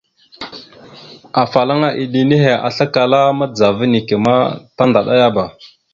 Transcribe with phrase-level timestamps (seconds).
[1.41, 4.33] Afalaŋana iɗə nehe aslakala madəzava neke ma
[4.77, 5.43] tandaɗayaba.